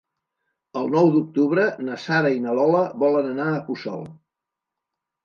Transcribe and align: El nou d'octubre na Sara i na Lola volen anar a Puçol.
El 0.79 0.87
nou 0.93 1.11
d'octubre 1.15 1.65
na 1.89 1.97
Sara 2.05 2.31
i 2.37 2.41
na 2.45 2.55
Lola 2.61 2.81
volen 3.05 3.29
anar 3.33 3.47
a 3.51 3.61
Puçol. 3.69 4.03